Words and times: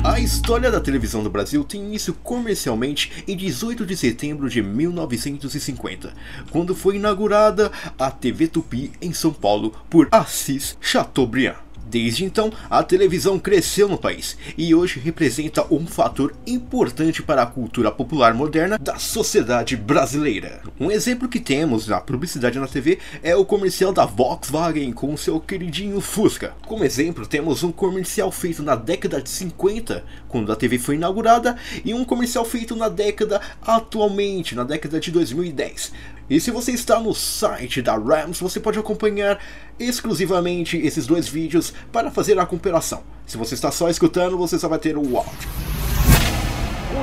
A 0.05 0.20
história 0.20 0.70
da 0.70 0.80
televisão 0.80 1.22
no 1.22 1.28
Brasil 1.28 1.64
tem 1.64 1.83
início 1.83 2.14
comercialmente 2.14 3.24
em 3.27 3.36
18 3.36 3.84
de 3.84 3.96
setembro 3.96 4.48
de 4.48 4.62
1950, 4.62 6.14
quando 6.50 6.74
foi 6.74 6.96
inaugurada 6.96 7.70
a 7.98 8.10
TV 8.10 8.46
Tupi 8.46 8.92
em 9.02 9.12
São 9.12 9.33
Paulo 9.33 9.74
por 9.91 10.08
Assis 10.10 10.78
Chateaubriand. 10.80 11.66
Desde 11.88 12.24
então, 12.24 12.52
a 12.68 12.82
televisão 12.82 13.38
cresceu 13.38 13.88
no 13.88 13.96
país 13.96 14.36
e 14.58 14.74
hoje 14.74 14.98
representa 14.98 15.64
um 15.72 15.86
fator 15.86 16.34
importante 16.44 17.22
para 17.22 17.42
a 17.42 17.47
cultura 17.47 17.92
popular 17.92 18.34
moderna 18.34 18.77
da 18.77 18.98
sociedade 18.98 19.77
brasileira. 19.77 20.62
Um 20.80 20.91
exemplo 20.91 21.28
que 21.28 21.38
temos 21.38 21.86
na 21.86 22.00
publicidade 22.00 22.58
na 22.58 22.66
TV 22.66 22.98
é 23.22 23.36
o 23.36 23.44
comercial 23.44 23.92
da 23.92 24.05
Volkswagen 24.05 24.92
com 24.92 25.16
seu 25.16 25.38
queridinho 25.38 26.00
Fusca. 26.00 26.55
Como 26.66 26.84
exemplo, 26.84 27.24
temos 27.24 27.62
um 27.62 27.70
comercial 27.70 28.33
feito 28.33 28.64
na 28.64 28.74
década 28.74 29.22
de 29.22 29.30
50, 29.30 30.05
quando 30.28 30.50
a 30.50 30.56
TV 30.56 30.78
foi 30.78 30.96
inaugurada, 30.96 31.56
e 31.84 31.94
um 31.94 32.05
comercial 32.05 32.44
feito 32.44 32.74
na 32.74 32.89
década 32.89 33.41
atualmente, 33.62 34.56
na 34.56 34.64
década 34.64 34.98
de 34.98 35.12
2010. 35.12 35.92
E 36.28 36.41
se 36.41 36.50
você 36.50 36.72
está 36.72 36.98
no 36.98 37.14
site 37.14 37.80
da 37.80 37.96
Rams, 37.96 38.41
você 38.41 38.58
pode 38.58 38.78
acompanhar 38.78 39.38
exclusivamente 39.78 40.77
esses 40.77 41.06
dois 41.06 41.28
vídeos 41.28 41.72
para 41.92 42.10
fazer 42.10 42.36
a 42.38 42.44
comparação. 42.44 43.02
Se 43.24 43.36
você 43.36 43.55
está 43.55 43.70
só 43.70 43.88
escutando, 43.88 44.36
você 44.36 44.58
só 44.58 44.68
vai 44.68 44.78
ter 44.80 44.96
o 44.96 45.16
áudio. 45.16 45.48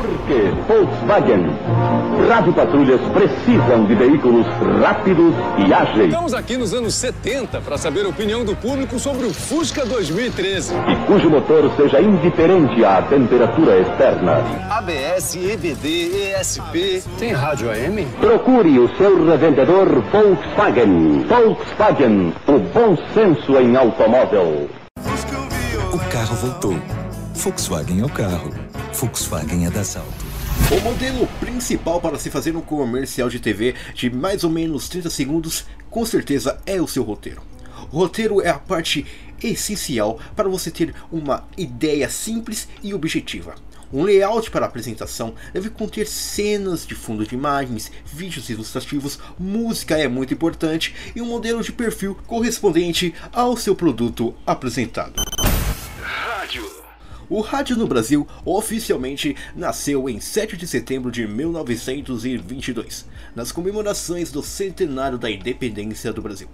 Porque 0.02 0.50
Volkswagen. 0.68 1.44
Rádio 2.28 2.54
Patrulhas 2.54 3.02
precisam 3.12 3.86
de 3.86 3.96
veículos 3.96 4.46
rápidos 4.82 5.34
e 5.58 5.74
ágeis. 5.74 6.08
Estamos 6.10 6.34
aqui 6.34 6.58
nos 6.58 6.74
anos 6.74 6.94
70 6.96 7.60
para 7.62 7.78
saber 7.78 8.06
a 8.06 8.10
opinião 8.10 8.46
do 8.46 8.56
público 8.56 8.98
sobre 8.98 9.26
o 9.26 9.34
Fusca 9.34 9.86
2013. 9.86 10.74
E 10.74 10.96
cujo 11.06 11.30
motor 11.30 11.70
seja 11.76 12.02
indiferente 12.02 12.84
à 12.86 13.02
temperatura 13.02 13.80
externa. 13.80 14.38
ABS, 14.70 15.36
EBD, 15.36 16.34
ESP. 16.40 17.04
Tem 17.20 17.34
rádio 17.34 17.70
AM? 17.70 18.06
Procure 18.20 18.80
o 18.80 18.98
seu 18.98 19.26
revendedor 19.26 20.02
Volkswagen. 20.12 21.26
Volkswagen, 21.28 22.34
o 22.48 22.60
bom 22.60 22.98
senso 23.14 23.58
em 23.58 23.76
automóvel. 23.76 24.70
O 25.92 26.00
carro 26.12 26.36
voltou. 26.36 26.76
Volkswagen 27.36 28.02
é 28.02 28.06
o 28.06 28.10
carro. 28.10 28.52
Volkswagen 28.94 29.66
é 29.66 29.70
da 29.70 29.84
Salto. 29.84 30.23
O 30.72 30.80
modelo 30.82 31.28
principal 31.40 32.02
para 32.02 32.18
se 32.18 32.30
fazer 32.30 32.56
um 32.56 32.62
comercial 32.62 33.30
de 33.30 33.40
TV 33.40 33.76
de 33.94 34.10
mais 34.10 34.44
ou 34.44 34.50
menos 34.50 34.90
30 34.90 35.10
segundos, 35.10 35.66
com 35.90 36.06
certeza 36.06 36.60
é 36.66 36.82
o 36.82 36.88
seu 36.88 37.04
roteiro. 37.04 37.42
O 37.92 38.00
roteiro 38.00 38.42
é 38.42 38.50
a 38.50 38.58
parte 38.58 39.06
essencial 39.42 40.20
para 40.36 40.50
você 40.50 40.72
ter 40.72 40.96
uma 41.12 41.48
ideia 41.58 42.10
simples 42.10 42.68
e 42.82 42.94
objetiva. 42.94 43.56
Um 43.92 44.02
layout 44.02 44.50
para 44.50 44.66
a 44.66 44.70
apresentação 44.70 45.36
deve 45.54 45.70
conter 45.70 46.08
cenas 46.08 46.88
de 46.88 46.96
fundo 46.96 47.24
de 47.28 47.36
imagens, 47.36 47.92
vídeos 48.06 48.50
ilustrativos, 48.50 49.20
música 49.38 49.96
é 49.96 50.08
muito 50.08 50.34
importante 50.34 50.96
e 51.16 51.22
um 51.22 51.26
modelo 51.26 51.62
de 51.62 51.72
perfil 51.72 52.18
correspondente 52.26 53.14
ao 53.32 53.56
seu 53.56 53.76
produto 53.76 54.34
apresentado. 54.48 55.22
Rádio. 56.02 56.83
O 57.30 57.40
rádio 57.40 57.78
no 57.78 57.88
Brasil 57.88 58.28
oficialmente 58.44 59.36
nasceu 59.56 60.10
em 60.10 60.20
7 60.20 60.58
de 60.58 60.68
setembro 60.68 61.10
de 61.10 61.26
1922, 61.26 63.06
nas 63.36 63.52
comemorações 63.52 64.32
do 64.32 64.44
centenário 64.44 65.18
da 65.18 65.32
independência 65.32 66.12
do 66.12 66.22
Brasil. 66.22 66.50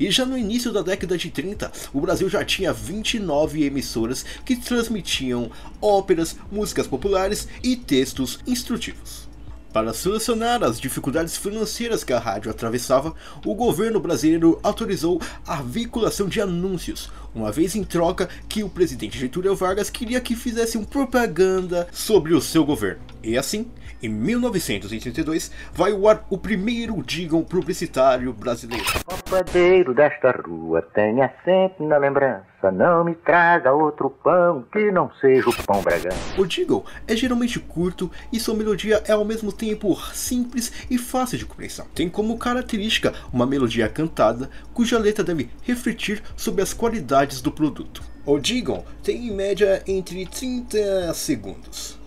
E 0.00 0.10
já 0.10 0.24
no 0.24 0.36
início 0.36 0.72
da 0.72 0.82
década 0.82 1.18
de 1.18 1.30
30, 1.30 1.70
o 1.92 2.00
Brasil 2.00 2.28
já 2.28 2.44
tinha 2.44 2.72
29 2.72 3.64
emissoras 3.64 4.24
que 4.44 4.56
transmitiam 4.56 5.50
óperas, 5.80 6.36
músicas 6.50 6.86
populares 6.86 7.46
e 7.62 7.76
textos 7.76 8.40
instrutivos. 8.46 9.28
Para 9.76 9.92
solucionar 9.92 10.64
as 10.64 10.80
dificuldades 10.80 11.36
financeiras 11.36 12.02
que 12.02 12.10
a 12.10 12.18
rádio 12.18 12.50
atravessava, 12.50 13.12
o 13.44 13.54
governo 13.54 14.00
brasileiro 14.00 14.58
autorizou 14.62 15.20
a 15.46 15.56
veiculação 15.56 16.28
de 16.28 16.40
anúncios, 16.40 17.12
uma 17.34 17.52
vez 17.52 17.76
em 17.76 17.84
troca 17.84 18.26
que 18.48 18.64
o 18.64 18.70
presidente 18.70 19.18
Getúlio 19.18 19.54
Vargas 19.54 19.90
queria 19.90 20.18
que 20.18 20.34
fizessem 20.34 20.82
propaganda 20.82 21.86
sobre 21.92 22.32
o 22.32 22.40
seu 22.40 22.64
governo. 22.64 23.02
E 23.22 23.36
assim, 23.36 23.70
em 24.02 24.08
1982, 24.08 25.52
vai 25.74 25.92
ao 25.92 26.08
ar 26.08 26.24
o 26.30 26.38
primeiro 26.38 27.02
jingle 27.02 27.44
publicitário 27.44 28.32
brasileiro. 28.32 28.86
O 29.06 29.30
padeiro 29.30 29.92
desta 29.92 30.30
rua 30.30 30.80
tenha 30.94 31.30
sempre 31.44 31.84
na 31.86 31.98
lembrança, 31.98 32.46
não 32.72 33.04
me 33.04 33.14
traga 33.14 33.72
outro 33.72 34.10
pão 34.10 34.64
que 34.72 34.90
não 34.90 35.10
seja 35.20 35.48
o 35.48 35.62
pão 35.64 35.82
bragão. 35.82 36.16
O 36.36 36.44
jingle 36.44 36.84
é 37.06 37.14
geralmente 37.14 37.60
curto 37.60 38.10
e 38.32 38.40
sua 38.40 38.54
melodia 38.54 39.02
é 39.06 39.12
ao 39.12 39.24
mesmo 39.24 39.52
tempo 39.52 39.96
simples 40.12 40.72
e 40.90 40.98
fácil 40.98 41.38
de 41.38 41.46
compreensão. 41.46 41.86
Tem 41.94 42.08
como 42.08 42.38
característica 42.38 43.12
uma 43.32 43.46
melodia 43.46 43.88
cantada, 43.88 44.50
cuja 44.74 44.98
letra 44.98 45.24
deve 45.24 45.50
refletir 45.62 46.22
sobre 46.36 46.62
as 46.62 46.72
qualidades 46.72 47.40
do 47.40 47.52
produto. 47.52 48.02
O 48.24 48.38
jingle 48.38 48.84
tem 49.02 49.28
em 49.28 49.32
média 49.32 49.82
entre 49.86 50.26
30 50.26 51.14
segundos. 51.14 51.98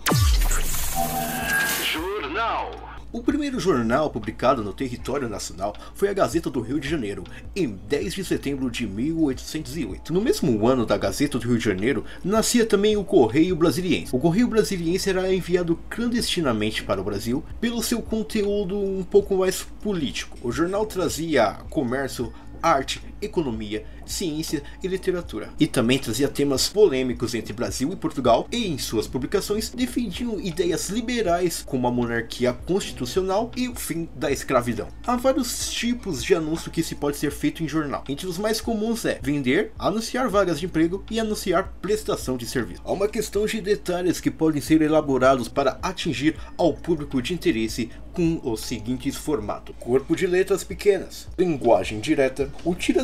Jornal. 1.82 2.79
O 3.12 3.24
primeiro 3.24 3.58
jornal 3.58 4.08
publicado 4.08 4.62
no 4.62 4.72
território 4.72 5.28
nacional 5.28 5.74
foi 5.94 6.08
a 6.08 6.12
Gazeta 6.12 6.48
do 6.48 6.60
Rio 6.60 6.78
de 6.78 6.88
Janeiro, 6.88 7.24
em 7.56 7.66
10 7.88 8.14
de 8.14 8.24
setembro 8.24 8.70
de 8.70 8.86
1808. 8.86 10.12
No 10.12 10.20
mesmo 10.20 10.68
ano 10.68 10.86
da 10.86 10.96
Gazeta 10.96 11.36
do 11.36 11.48
Rio 11.48 11.58
de 11.58 11.64
Janeiro, 11.64 12.04
nascia 12.22 12.64
também 12.64 12.96
o 12.96 13.02
Correio 13.02 13.56
Brasiliense. 13.56 14.14
O 14.14 14.20
Correio 14.20 14.46
Brasiliense 14.46 15.10
era 15.10 15.34
enviado 15.34 15.76
clandestinamente 15.90 16.84
para 16.84 17.00
o 17.00 17.04
Brasil 17.04 17.42
pelo 17.60 17.82
seu 17.82 18.00
conteúdo 18.00 18.78
um 18.78 19.02
pouco 19.02 19.38
mais 19.38 19.60
político. 19.82 20.38
O 20.40 20.52
jornal 20.52 20.86
trazia 20.86 21.54
comércio, 21.68 22.32
arte, 22.62 23.02
economia, 23.20 23.84
ciência 24.04 24.62
e 24.82 24.88
literatura. 24.88 25.50
E 25.58 25.66
também 25.66 25.98
trazia 25.98 26.28
temas 26.28 26.68
polêmicos 26.68 27.34
entre 27.34 27.52
Brasil 27.52 27.92
e 27.92 27.96
Portugal 27.96 28.46
e 28.50 28.66
em 28.66 28.78
suas 28.78 29.06
publicações 29.06 29.70
defendiam 29.70 30.40
ideias 30.40 30.88
liberais 30.88 31.62
como 31.66 31.86
a 31.86 31.90
monarquia 31.90 32.52
constitucional 32.52 33.50
e 33.56 33.68
o 33.68 33.74
fim 33.74 34.08
da 34.14 34.30
escravidão. 34.30 34.88
Há 35.06 35.16
vários 35.16 35.70
tipos 35.70 36.22
de 36.22 36.34
anúncio 36.34 36.70
que 36.70 36.82
se 36.82 36.94
pode 36.94 37.16
ser 37.16 37.30
feito 37.30 37.62
em 37.62 37.68
jornal. 37.68 38.04
Entre 38.08 38.26
os 38.26 38.38
mais 38.38 38.60
comuns 38.60 39.04
é 39.04 39.18
vender, 39.22 39.72
anunciar 39.78 40.28
vagas 40.28 40.58
de 40.58 40.66
emprego 40.66 41.04
e 41.10 41.18
anunciar 41.20 41.74
prestação 41.80 42.36
de 42.36 42.46
serviço. 42.46 42.82
Há 42.84 42.92
uma 42.92 43.08
questão 43.08 43.46
de 43.46 43.60
detalhes 43.60 44.20
que 44.20 44.30
podem 44.30 44.60
ser 44.60 44.82
elaborados 44.82 45.48
para 45.48 45.78
atingir 45.82 46.36
ao 46.56 46.72
público 46.72 47.20
de 47.20 47.34
interesse 47.34 47.90
com 48.12 48.40
os 48.42 48.60
seguintes 48.60 49.16
formatos: 49.16 49.74
corpo 49.78 50.16
de 50.16 50.26
letras 50.26 50.64
pequenas, 50.64 51.28
linguagem 51.38 52.00
direta, 52.00 52.50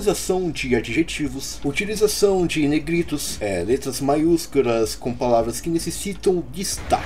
utilização 0.06 0.52
de 0.52 0.76
adjetivos, 0.76 1.60
utilização 1.64 2.46
de 2.46 2.68
negritos, 2.68 3.42
é, 3.42 3.64
letras 3.64 4.00
maiúsculas 4.00 4.94
com 4.94 5.12
palavras 5.12 5.60
que 5.60 5.68
necessitam 5.68 6.44
destaque. 6.52 7.02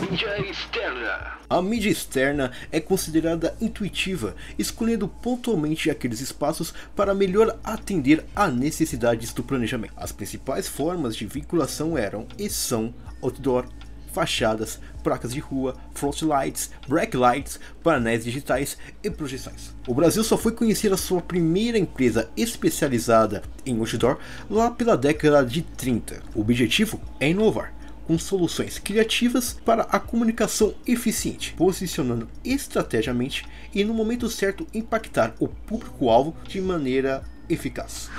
Mídia 0.00 0.50
externa. 0.50 1.38
A 1.50 1.60
mídia 1.60 1.90
externa 1.90 2.52
é 2.70 2.80
considerada 2.80 3.54
intuitiva, 3.60 4.34
escolhendo 4.58 5.06
pontualmente 5.06 5.90
aqueles 5.90 6.22
espaços 6.22 6.72
para 6.96 7.14
melhor 7.14 7.58
atender 7.62 8.24
a 8.34 8.48
necessidades 8.48 9.34
do 9.34 9.42
planejamento. 9.42 9.92
As 9.94 10.10
principais 10.10 10.66
formas 10.66 11.14
de 11.14 11.26
vinculação 11.26 11.98
eram 11.98 12.26
e 12.38 12.48
são 12.48 12.94
outdoor, 13.20 13.66
fachadas, 14.12 14.78
placas 15.02 15.32
de 15.32 15.40
rua, 15.40 15.74
front 15.94 16.22
lights, 16.22 16.70
lights, 16.88 17.58
painéis 17.82 18.24
digitais 18.24 18.76
e 19.02 19.10
projeções. 19.10 19.74
O 19.86 19.94
Brasil 19.94 20.22
só 20.22 20.36
foi 20.36 20.52
conhecer 20.52 20.92
a 20.92 20.96
sua 20.96 21.20
primeira 21.20 21.78
empresa 21.78 22.30
especializada 22.36 23.42
em 23.66 23.78
outdoor 23.78 24.18
lá 24.48 24.70
pela 24.70 24.96
década 24.96 25.44
de 25.44 25.62
30. 25.62 26.22
O 26.34 26.40
objetivo 26.40 27.00
é 27.18 27.30
inovar 27.30 27.72
com 28.06 28.18
soluções 28.18 28.78
criativas 28.78 29.56
para 29.64 29.82
a 29.84 29.98
comunicação 29.98 30.74
eficiente, 30.86 31.54
posicionando 31.54 32.28
estrategicamente 32.44 33.46
e 33.74 33.84
no 33.84 33.94
momento 33.94 34.28
certo 34.28 34.66
impactar 34.74 35.34
o 35.38 35.48
público-alvo 35.48 36.36
de 36.46 36.60
maneira 36.60 37.22
eficaz. 37.48 38.10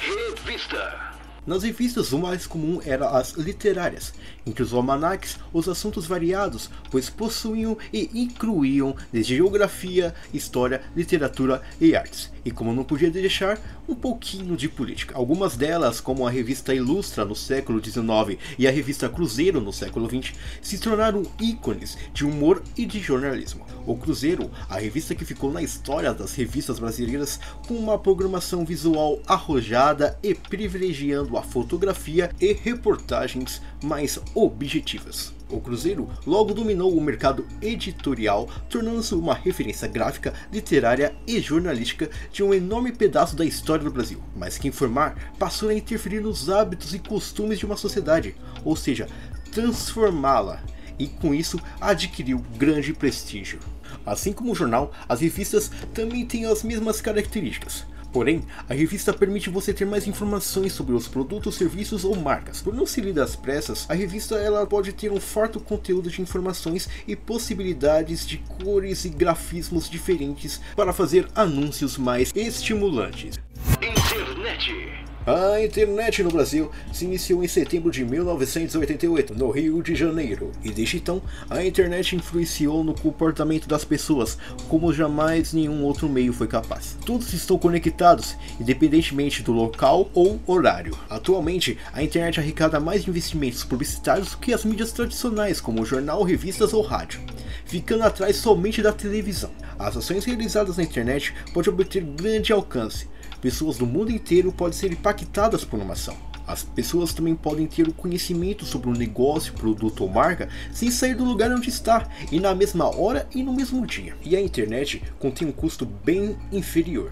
Revista. 0.00 1.05
Nas 1.46 1.62
revistas, 1.62 2.12
o 2.12 2.18
mais 2.18 2.44
comum 2.44 2.80
eram 2.84 3.06
as 3.06 3.34
literárias, 3.34 4.12
entre 4.44 4.64
os 4.64 4.72
almanacs, 4.72 5.38
os 5.52 5.68
assuntos 5.68 6.04
variados, 6.04 6.68
pois 6.90 7.08
possuíam 7.08 7.78
e 7.92 8.10
incluíam 8.20 8.96
desde 9.12 9.36
geografia, 9.36 10.12
história, 10.34 10.82
literatura 10.96 11.62
e 11.80 11.94
artes. 11.94 12.32
E 12.44 12.50
como 12.50 12.72
não 12.72 12.82
podia 12.82 13.10
deixar, 13.10 13.60
um 13.88 13.94
pouquinho 13.94 14.56
de 14.56 14.68
política. 14.68 15.16
Algumas 15.16 15.56
delas, 15.56 16.00
como 16.00 16.26
a 16.26 16.30
revista 16.30 16.74
Ilustra 16.74 17.24
no 17.24 17.36
século 17.36 17.82
XIX 17.84 18.40
e 18.58 18.66
a 18.66 18.70
revista 18.70 19.08
Cruzeiro 19.08 19.60
no 19.60 19.72
século 19.72 20.08
XX, 20.08 20.32
se 20.60 20.78
tornaram 20.78 21.22
ícones 21.40 21.96
de 22.12 22.24
humor 22.24 22.62
e 22.76 22.84
de 22.84 23.00
jornalismo. 23.00 23.66
O 23.86 23.96
Cruzeiro, 23.96 24.50
a 24.68 24.78
revista 24.78 25.14
que 25.14 25.24
ficou 25.24 25.52
na 25.52 25.62
história 25.62 26.12
das 26.12 26.34
revistas 26.34 26.78
brasileiras 26.78 27.38
com 27.66 27.74
uma 27.74 27.98
programação 27.98 28.64
visual 28.64 29.20
arrojada 29.26 30.18
e 30.22 30.34
privilegiando 30.34 31.35
a 31.38 31.42
fotografia 31.42 32.30
e 32.40 32.52
reportagens 32.52 33.60
mais 33.82 34.18
objetivas. 34.34 35.34
O 35.48 35.60
Cruzeiro 35.60 36.08
logo 36.26 36.52
dominou 36.52 36.96
o 36.96 37.00
mercado 37.00 37.46
editorial, 37.62 38.48
tornando-se 38.68 39.14
uma 39.14 39.34
referência 39.34 39.86
gráfica, 39.86 40.34
literária 40.52 41.14
e 41.26 41.40
jornalística 41.40 42.10
de 42.32 42.42
um 42.42 42.52
enorme 42.52 42.90
pedaço 42.90 43.36
da 43.36 43.44
história 43.44 43.84
do 43.84 43.92
Brasil. 43.92 44.20
Mas 44.34 44.58
que 44.58 44.66
informar 44.66 45.32
passou 45.38 45.68
a 45.68 45.74
interferir 45.74 46.20
nos 46.20 46.50
hábitos 46.50 46.94
e 46.94 46.98
costumes 46.98 47.60
de 47.60 47.66
uma 47.66 47.76
sociedade, 47.76 48.34
ou 48.64 48.74
seja, 48.74 49.06
transformá-la, 49.52 50.60
e 50.98 51.06
com 51.06 51.32
isso 51.32 51.60
adquiriu 51.80 52.44
grande 52.56 52.92
prestígio. 52.92 53.60
Assim 54.04 54.32
como 54.32 54.52
o 54.52 54.54
jornal, 54.54 54.92
as 55.08 55.20
revistas 55.20 55.70
também 55.94 56.26
têm 56.26 56.46
as 56.46 56.62
mesmas 56.62 57.00
características. 57.00 57.84
Porém, 58.16 58.42
a 58.66 58.72
revista 58.72 59.12
permite 59.12 59.50
você 59.50 59.74
ter 59.74 59.84
mais 59.84 60.06
informações 60.06 60.72
sobre 60.72 60.94
os 60.94 61.06
produtos, 61.06 61.54
serviços 61.54 62.02
ou 62.02 62.16
marcas. 62.16 62.62
Por 62.62 62.72
não 62.72 62.86
se 62.86 63.02
ler 63.02 63.20
às 63.20 63.36
pressas, 63.36 63.84
a 63.90 63.92
revista 63.92 64.36
ela 64.36 64.66
pode 64.66 64.94
ter 64.94 65.12
um 65.12 65.20
forte 65.20 65.58
conteúdo 65.58 66.08
de 66.08 66.22
informações 66.22 66.88
e 67.06 67.14
possibilidades 67.14 68.26
de 68.26 68.38
cores 68.38 69.04
e 69.04 69.10
grafismos 69.10 69.90
diferentes 69.90 70.62
para 70.74 70.94
fazer 70.94 71.28
anúncios 71.34 71.98
mais 71.98 72.32
estimulantes. 72.34 73.38
Internet. 73.82 75.05
A 75.26 75.60
internet 75.60 76.22
no 76.22 76.30
Brasil 76.30 76.70
se 76.92 77.04
iniciou 77.04 77.42
em 77.42 77.48
setembro 77.48 77.90
de 77.90 78.04
1988, 78.04 79.34
no 79.34 79.50
Rio 79.50 79.82
de 79.82 79.96
Janeiro, 79.96 80.52
e 80.62 80.70
desde 80.70 80.98
então 80.98 81.20
a 81.50 81.64
internet 81.64 82.14
influenciou 82.14 82.84
no 82.84 82.94
comportamento 82.94 83.66
das 83.66 83.84
pessoas 83.84 84.38
como 84.68 84.92
jamais 84.92 85.52
nenhum 85.52 85.82
outro 85.82 86.08
meio 86.08 86.32
foi 86.32 86.46
capaz. 86.46 86.96
Todos 87.04 87.32
estão 87.32 87.58
conectados, 87.58 88.36
independentemente 88.60 89.42
do 89.42 89.50
local 89.50 90.08
ou 90.14 90.40
horário. 90.46 90.96
Atualmente, 91.10 91.76
a 91.92 92.04
internet 92.04 92.38
arrecada 92.38 92.78
mais 92.78 93.08
investimentos 93.08 93.64
publicitários 93.64 94.36
que 94.36 94.54
as 94.54 94.64
mídias 94.64 94.92
tradicionais, 94.92 95.60
como 95.60 95.84
jornal, 95.84 96.22
revistas 96.22 96.72
ou 96.72 96.82
rádio, 96.82 97.20
ficando 97.64 98.04
atrás 98.04 98.36
somente 98.36 98.80
da 98.80 98.92
televisão. 98.92 99.50
As 99.76 99.96
ações 99.96 100.24
realizadas 100.24 100.76
na 100.76 100.84
internet 100.84 101.34
podem 101.52 101.72
obter 101.72 102.04
grande 102.04 102.52
alcance 102.52 103.08
Pessoas 103.40 103.76
do 103.78 103.86
mundo 103.86 104.10
inteiro 104.10 104.52
podem 104.52 104.76
ser 104.76 104.92
impactadas 104.92 105.64
por 105.64 105.78
uma 105.78 105.92
ação. 105.92 106.16
As 106.46 106.62
pessoas 106.62 107.12
também 107.12 107.34
podem 107.34 107.66
ter 107.66 107.88
o 107.88 107.92
conhecimento 107.92 108.64
sobre 108.64 108.88
um 108.88 108.92
negócio, 108.92 109.52
produto 109.52 110.02
ou 110.02 110.08
marca 110.08 110.48
sem 110.72 110.90
sair 110.90 111.16
do 111.16 111.24
lugar 111.24 111.50
onde 111.50 111.68
está 111.68 112.08
e 112.30 112.38
na 112.38 112.54
mesma 112.54 112.84
hora 112.96 113.28
e 113.34 113.42
no 113.42 113.52
mesmo 113.52 113.84
dia. 113.84 114.16
E 114.22 114.36
a 114.36 114.40
internet 114.40 115.02
contém 115.18 115.48
um 115.48 115.52
custo 115.52 115.84
bem 115.84 116.36
inferior. 116.52 117.10